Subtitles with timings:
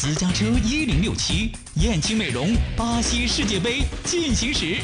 [0.00, 4.76] 私家车一零六七，燕青美容，巴西世界杯进行时。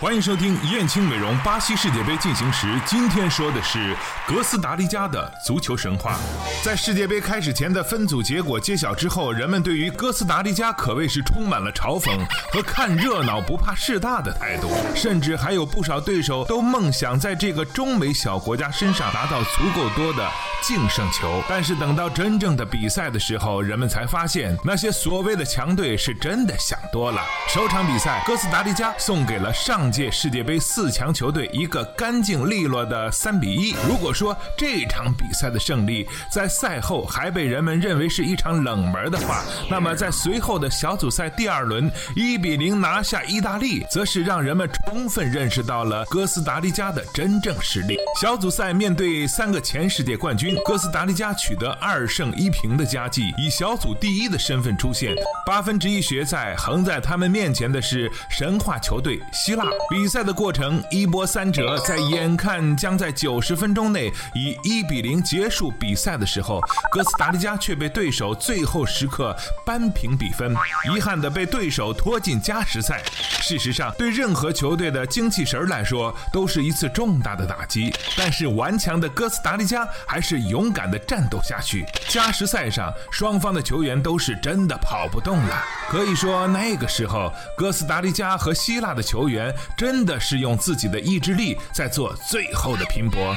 [0.00, 2.66] 欢迎收听燕青美容巴西世界杯进行时。
[2.86, 3.94] 今天说的是
[4.26, 6.16] 哥斯达黎加的足球神话。
[6.64, 12.18] 在世界杯开始前的分组结果揭晓之后，人们对于哥斯达黎加可谓是充满了嘲讽
[12.50, 20.26] 和看热闹不怕事大的态度，甚至还有不少对手都梦想在这个中美小国家身上拿到足够多的
[20.62, 21.44] 净胜球。
[21.46, 27.20] 但是等到真正的比赛的时候，人们才发现那些所谓的强队是真的想多了。
[27.46, 33.74] 首场比赛，哥斯达黎加送给了上届世界杯四强球队一个干净利落的三比一。
[33.88, 47.96] 如果说这场比赛的胜利在赛后还被人们认为是一场冷门的话，那么在随后的小组赛第二轮一比零拿下意大利，则是让人们充分认识到了哥斯达黎加的真正实力。
[48.20, 55.14] 小组赛面对三个前世界冠军，哥斯达黎加取得二胜一平的佳绩，以小组第一的身份出现。
[55.46, 59.64] 八分之一决赛横在他们面前的是神话球队希腊。
[59.88, 66.60] 比赛的过程一波三折，在眼看将在九十分钟内以一比零结束比赛的时候，
[66.92, 69.36] 哥斯达黎加却被对手最后时刻
[69.66, 70.54] 扳平比分，
[70.94, 73.02] 遗憾的被对手拖进加时赛。
[73.40, 77.92] 事实上，对任何球队的精气神来说，都是一次重大的打击。
[78.16, 81.84] 但是顽强的哥斯达黎加还是勇敢的战斗下去。
[82.08, 85.64] 加时赛上，双方的球员都是真的跑不动了。
[85.88, 89.52] 可以说，那个时候哥斯达黎加和希腊的球员。
[89.76, 93.34] 真的是用自己的意志力在做最后的拼搏。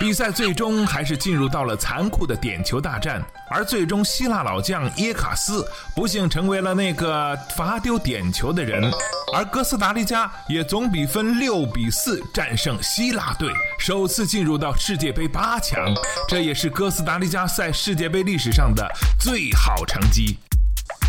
[0.00, 8.90] 比赛最终还是进入到了残酷的点球大战，而最终希腊老将耶卡斯不幸成为了那个罚丢点球的人，
[9.32, 15.94] 而哥斯达黎加也总比分六比四战胜希腊队，首次进入到世界杯八强，
[16.28, 18.84] 这也是哥斯达黎加在世界杯历史上的
[19.20, 20.36] 最好成绩。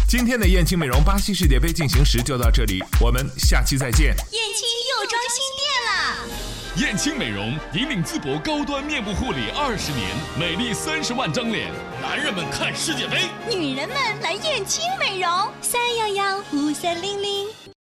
[0.07, 4.15] 今天的燕青美容巴西世界杯进行时就到这里，我们下期再见。
[4.31, 6.85] 燕青又装新店了。
[6.87, 11.71] 燕青美容引领淄博高端面部护理二十年，美丽三十万张脸，
[12.03, 17.74] 男人们看世界杯，女人们来燕青美容，三幺幺五三零零。